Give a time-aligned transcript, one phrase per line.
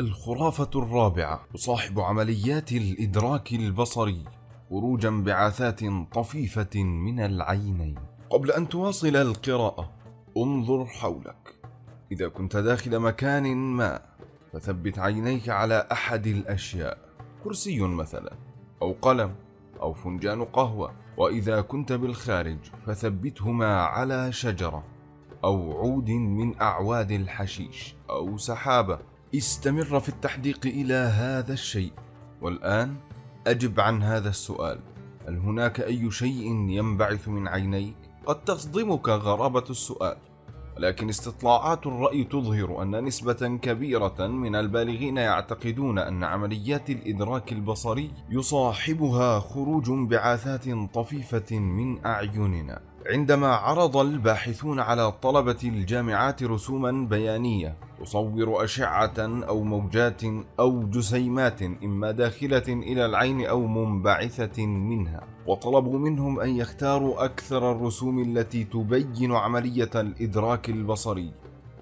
[0.00, 1.40] الخرافة الرابعة.
[1.54, 4.24] تصاحب عمليات الإدراك البصري
[4.70, 5.80] خروج انبعاثات
[6.12, 7.94] طفيفة من العينين.
[8.30, 9.92] قبل أن تواصل القراءة
[10.36, 11.54] انظر حولك.
[12.12, 14.00] إذا كنت داخل مكان ما
[14.52, 16.98] فثبت عينيك على أحد الأشياء.
[17.44, 18.32] كرسي مثلا
[18.82, 19.34] أو قلم
[19.80, 20.92] أو فنجان قهوة.
[21.16, 24.84] وإذا كنت بالخارج فثبتهما على شجرة
[25.44, 28.98] أو عود من أعواد الحشيش أو سحابة.
[29.34, 31.92] استمر في التحديق إلى هذا الشيء.
[32.42, 32.96] والآن
[33.46, 34.80] أجب عن هذا السؤال.
[35.28, 37.96] هل هناك أي شيء ينبعث من عينيك؟
[38.26, 40.16] قد تصدمك غرابة السؤال
[40.76, 49.40] ولكن استطلاعات الرأي تظهر أن نسبة كبيرة من البالغين يعتقدون أن عمليات الإدراك البصري يصاحبها
[49.40, 52.80] خروج انبعاثات طفيفة من أعيننا.
[53.06, 60.22] عندما عرض الباحثون على طلبة الجامعات رسوما بيانية تصور أشعة أو موجات
[60.60, 68.22] أو جسيمات إما داخلة إلى العين أو منبعثة منها وطلبوا منهم أن يختاروا أكثر الرسوم
[68.22, 71.32] التي تبين عملية الإدراك البصري.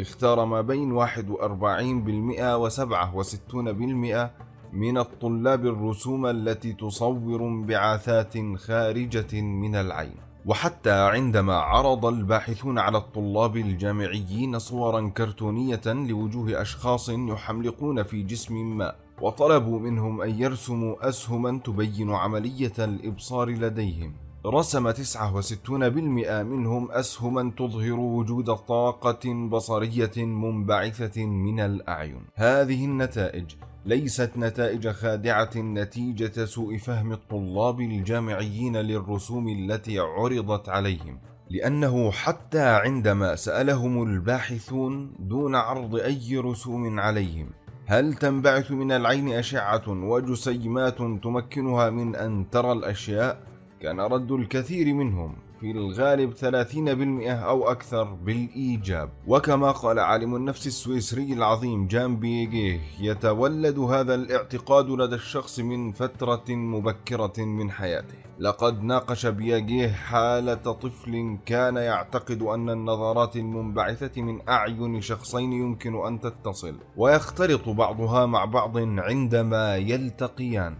[0.00, 4.30] اختار ما بين 41% و 67%
[4.72, 10.29] من الطلاب الرسوم التي تصور انبعاثات خارجة من العين.
[10.46, 18.94] وحتى عندما عرض الباحثون على الطلاب الجامعيين صورا كرتونية لوجوه أشخاص يحملقون في جسم ما
[19.20, 24.14] وطلبوا منهم أن يرسموا أسهما تبين عملية الإبصار لديهم.
[24.46, 32.22] رسم 69% منهم أسهما تظهر وجود طاقة بصرية منبعثة من الأعين.
[32.34, 41.18] هذه النتائج ليست نتائج خادعة نتيجة سوء فهم الطلاب الجامعيين للرسوم التي عرضت عليهم
[41.50, 47.50] لأنه حتى عندما سألهم الباحثون دون عرض أي رسوم عليهم
[47.86, 53.40] هل تنبعث من العين أشعة وجسيمات تمكنها من أن ترى الأشياء؟
[53.80, 59.10] كان رد الكثير منهم في الغالب 30% أو أكثر بالإيجاب.
[59.26, 66.44] وكما قال عالم النفس السويسري العظيم جان بيجيه يتولد هذا الاعتقاد لدى الشخص من فترة
[66.48, 68.14] مبكرة من حياته.
[68.38, 76.20] لقد ناقش بياجيه حالة طفل كان يعتقد أن النظرات المنبعثة من أعين شخصين يمكن أن
[76.20, 80.76] تتصل ويختلط بعضها مع بعض عندما يلتقيان.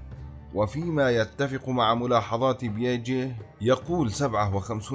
[0.54, 4.92] وفيما يتفق مع ملاحظات بياجيه يقول 57%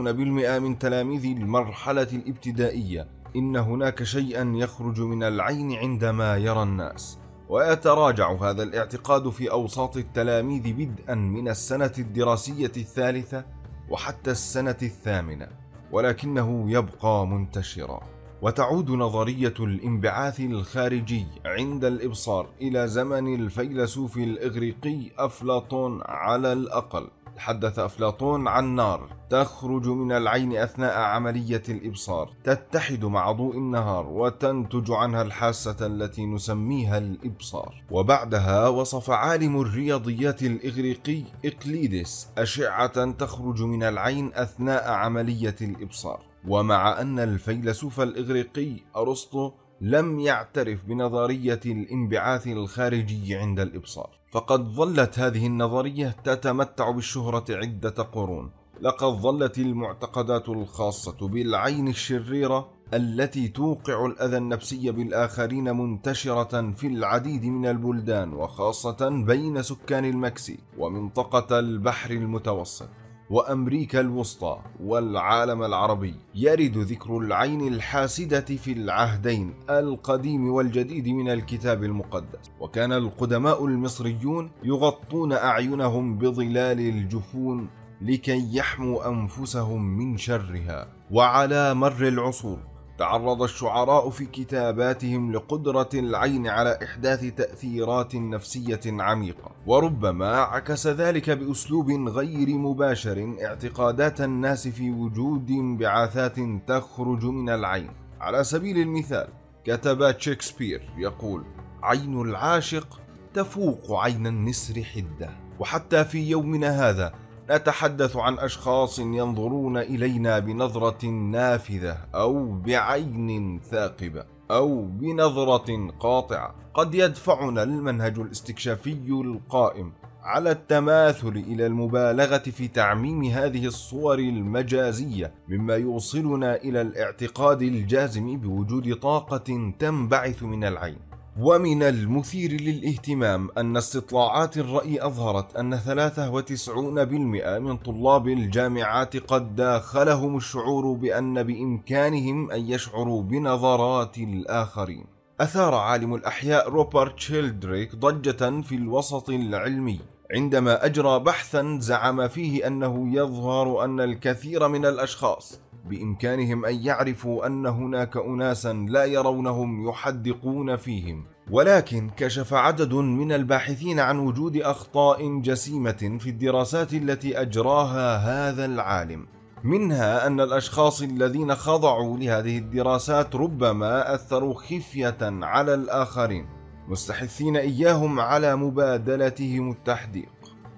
[0.60, 7.20] من تلاميذ المرحلة الابتدائية إن هناك شيئا يخرج من العين عندما يرى الناس.
[7.50, 13.46] ويتراجع هذا الاعتقاد في أوساط التلاميذ بدءا من السنة الدراسية الثالثة
[13.90, 15.48] وحتى السنة الثامنة
[15.92, 18.15] ولكنه يبقى منتشرا.
[18.46, 27.08] وتعود نظرية الانبعاث الخارجي عند الإبصار إلى زمن الفيلسوف الإغريقي أفلاطون على الأقل.
[27.36, 34.92] تحدث أفلاطون عن نار تخرج من العين أثناء عملية الإبصار تتحد مع ضوء النهار وتنتج
[34.92, 37.84] عنها الحاسة التي نسميها الإبصار.
[37.92, 46.35] وبعدها وصف عالم الرياضيات الإغريقي إقليدس أشعة تخرج من العين أثناء عملية الإبصار.
[46.48, 49.52] ومع أن الفيلسوف الإغريقي أرسطو
[49.82, 54.10] لم يعترف بنظرية الانبعاث الخارجي عند الإبصار.
[54.32, 58.52] فقد ظلت هذه النظرية تتمتع بالشهرة عدة قرون.
[58.82, 67.66] لقد ظلت المعتقدات الخاصة بالعين الشريرة التي توقع الأذى النفسي بالآخرين منتشرة في العديد من
[67.66, 72.90] البلدان وخاصة بين سكان المكسيك ومنطقة البحر المتوسط.
[73.30, 82.52] وأمريكا الوسطى والعالم العربي يرد ذكر العين الحاسدة في العهدين القديم والجديد من الكتاب المقدس.
[82.60, 87.70] وكان القدماء المصريون يغطون أعينهم بظلال الجفون
[88.02, 90.88] لكي يحموا أنفسهم من شرها.
[91.12, 100.36] وعلى مر العصور تعرض الشعراء في كتاباتهم لقدرة العين على إحداث تأثيرات نفسية عميقة، وربما
[100.38, 106.36] عكس ذلك بأسلوب غير مباشر اعتقادات الناس في وجود انبعاثات
[106.68, 107.92] تخرج من العين.
[108.22, 109.28] على سبيل المثال،
[109.66, 111.44] كتب شكسبير يقول:
[111.84, 113.00] عين العاشق
[113.34, 117.14] تفوق عين النسر حدة، وحتى في يومنا هذا
[117.50, 126.56] نتحدث عن أشخاص ينظرون إلينا بنظرة نافذة أو بعين ثاقبة أو بنظرة قاطعة.
[126.74, 129.94] قد يدفعنا المنهج الاستكشافي القائم
[130.24, 138.96] على التماثل إلى المبالغة في تعميم هذه الصور المجازية مما يوصلنا إلى الاعتقاد الجازم بوجود
[138.96, 141.15] طاقة تنبعث من العين.
[141.40, 150.94] ومن المثير للاهتمام أن استطلاعات الرأي أظهرت أن 93% من طلاب الجامعات قد داخلهم الشعور
[150.94, 155.06] بأن بإمكانهم أن يشعروا بنظرات الآخرين.
[155.42, 160.00] أثار عالم الأحياء روبرت شيلدريك ضجة في الوسط العلمي
[160.32, 165.60] عندما أجرى بحثا زعم فيه أنه يظهر أن الكثير من الأشخاص
[165.90, 171.26] بإمكانهم أن يعرفوا أن هناك أناسا لا يرونهم يحدقون فيهم.
[171.52, 179.28] ولكن كشف عدد من الباحثين عن وجود أخطاء جسيمة في الدراسات التي أجراها هذا العالم.
[179.64, 186.46] منها أن الأشخاص الذين خضعوا لهذه الدراسات ربما أثروا خفية على الآخرين
[186.88, 190.30] مستحثين إياهم على مبادلتهم التحديق.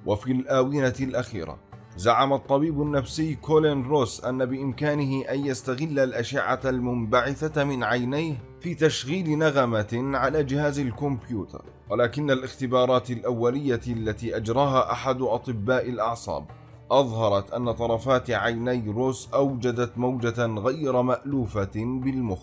[0.06, 1.67] وفي الآونة الأخيرة
[1.98, 9.38] زعم الطبيب النفسي كولين روس أن بإمكانه أن يستغل الأشعة المنبعثة من عينيه في تشغيل
[9.38, 16.46] نغمة على جهاز الكمبيوتر ولكن الاختبارات الأولية التي أجراها أحد أطباء الأعصاب
[16.92, 22.40] أظهرت أن طرفات عيني روس أوجدت موجة غير مألوفة بالمخ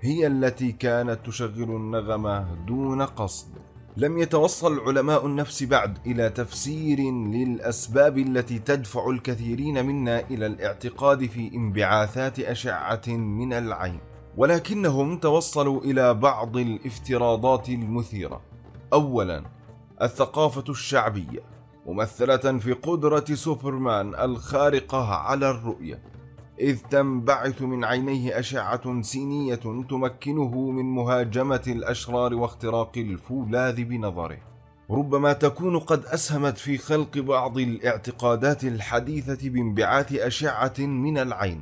[0.00, 3.48] هي التي كانت تشغل النغمة دون قصد.
[3.98, 11.54] لم يتوصل علماء النفس بعد إلى تفسير للأسباب التي تدفع الكثيرين منا إلى الاعتقاد في
[11.54, 14.00] انبعاثات أشعة من العين.
[14.36, 18.40] ولكنهم توصلوا إلى بعض الافتراضات المثيرة.
[18.92, 19.44] اولا
[20.02, 21.40] الثقافة الشعبية
[21.86, 26.02] ممثلة في قدرة سوبرمان الخارقة على الرؤية.
[26.60, 29.54] إذ تنبعث من عينيه أشعة سينية
[29.88, 34.38] تمكنه من مهاجمة الأشرار واختراق الفولاذ بنظره.
[34.90, 41.60] ربما تكون قد أسهمت في خلق بعض الاعتقادات الحديثة بانبعاث أشعة من العين.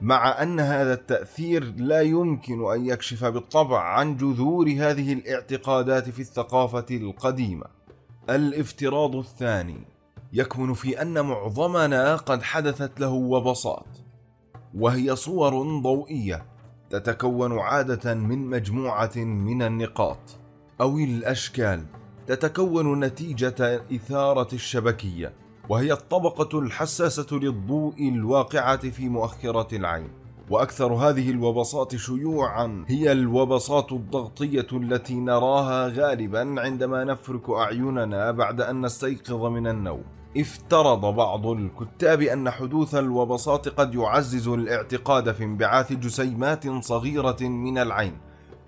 [0.00, 6.86] مع أن هذا التأثير لا يمكن أن يكشف بالطبع عن جذور هذه الاعتقادات في الثقافة
[6.90, 7.66] القديمة.
[8.30, 9.86] الافتراض الثاني
[10.32, 14.07] يكمن في أن معظمنا قد حدثت له وبصات
[14.74, 16.44] وهي صور ضوئية
[16.90, 20.18] تتكون عادة من مجموعة من النقاط
[20.80, 21.84] أو الأشكال
[22.26, 25.32] تتكون نتيجة إثارة الشبكية
[25.68, 30.08] وهي الطبقة الحساسة للضوء الواقعة في مؤخرة العين.
[30.50, 38.80] وأكثر هذه الوبصات شيوعا هي الوبصات الضغطية التي نراها غالبا عندما نفرك أعيننا بعد أن
[38.80, 40.02] نستيقظ من النوم.
[40.36, 48.18] افترض بعض الكتاب أن حدوث الوبصات قد يعزز الاعتقاد في انبعاث جسيمات صغيرة من العين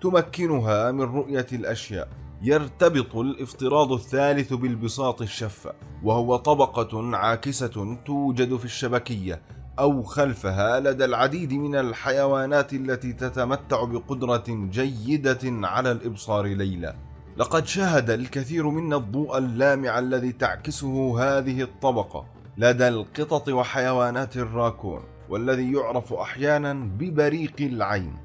[0.01, 2.07] تمكنها من رؤية الأشياء.
[2.43, 5.73] يرتبط الافتراض الثالث بالبساط الشفاف
[6.03, 9.41] وهو طبقة عاكسة توجد في الشبكية
[9.79, 16.95] أو خلفها لدى العديد من الحيوانات التي تتمتع بقدرة جيدة على الإبصار ليلا
[17.37, 22.25] لقد شاهد الكثير منا الضوء اللامع الذي تعكسه هذه الطبقة.
[22.57, 28.15] لدى القطط وحيوانات الراكون والذي يعرف أحيانا ببريق العين.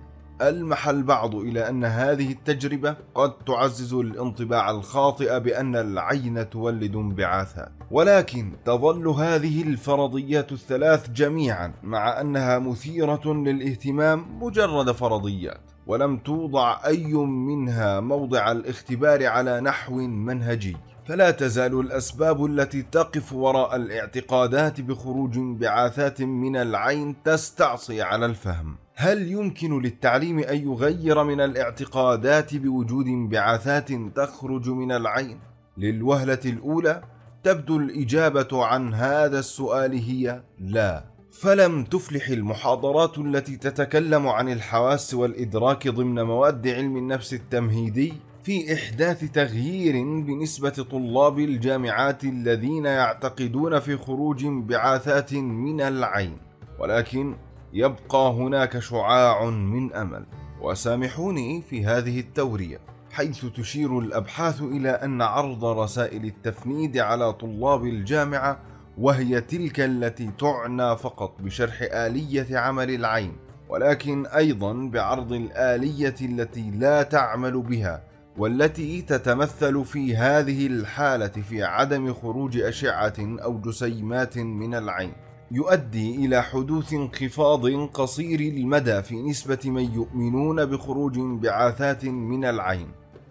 [0.43, 8.53] ألمح البعض إلى أن هذه التجربة قد تعزز الانطباع الخاطئ بأن العين تولد انبعاثات، ولكن
[8.65, 18.01] تظل هذه الفرضيات الثلاث جميعا مع أنها مثيرة للاهتمام مجرد فرضيات، ولم توضع أي منها
[18.01, 20.77] موضع الاختبار على نحو منهجي.
[21.05, 28.77] فلا تزال الأسباب التي تقف وراء الاعتقادات بخروج انبعاثات من العين تستعصي على الفهم.
[28.95, 35.39] هل يمكن للتعليم أن يغير من الاعتقادات بوجود انبعاثات تخرج من العين
[35.79, 37.03] للوهلة الأولى
[37.43, 45.89] تبدو الإجابة عن هذا السؤال هي لا فلم تفلح المحاضرات التي تتكلم عن الحواس والإدراك
[45.89, 48.13] ضمن مواد علم النفس التمهيدي
[48.43, 56.39] في إحداث تغيير بنسبة طلاب الجامعات الذين يعتقدون في خروج انبعاثات من العين.
[56.79, 57.37] ولكن
[57.73, 60.27] يبقى هناك شعاع من أمل.
[60.61, 68.59] وسامحوني في هذه التورية حيث تشير الأبحاث إلى أن عرض رسائل التفنيد على طلاب الجامعة
[68.99, 73.37] وهي تلك التي تعنى فقط بشرح آلية عمل العين
[73.69, 78.03] ولكن أيضا بعرض الآلية التي لا تعمل بها
[78.39, 85.13] والتي تتمثل في هذه الحالة في عدم خروج أشعة أو جسيمات من العين.
[85.51, 92.89] يؤدي إلى حدوث انخفاض قصير المدى في نسبة من يؤمنون بخروج انبعاثات من العين.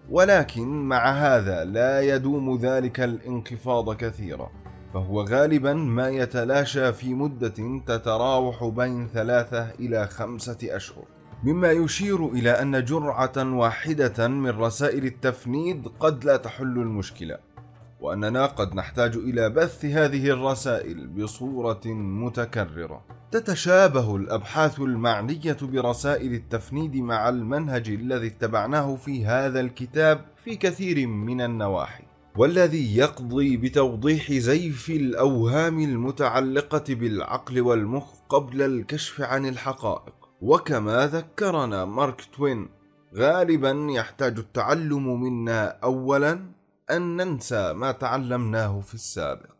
[0.09, 4.51] ولكن مع هذا لا يدوم ذلك الانخفاض كثيرا.
[4.95, 11.03] فهو غالبا ما يتلاشى في مدة تتراوح بين ثلاثة إلى خمسة أشهر.
[11.43, 17.37] مما يشير إلى أن جرعة واحدة من رسائل التفنيد قد لا تحل المشكلة
[17.99, 23.05] وأننا قد نحتاج إلى بث هذه الرسائل بصورة متكررة.
[23.31, 31.41] تتشابه الأبحاث المعنية برسائل التفنيد مع المنهج الذي اتبعناه في هذا الكتاب في كثير من
[31.41, 32.03] النواحي.
[32.37, 40.13] والذي يقضي بتوضيح زيف الأوهام المتعلقة بالعقل والمخ قبل الكشف عن الحقائق.
[40.41, 42.69] وكما ذكرنا مارك توين
[43.15, 46.39] غالبا يحتاج التعلم منا اولا
[46.91, 49.54] أن ننسى ما تعلمناه في السابق.